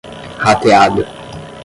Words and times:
rateada 0.45 1.03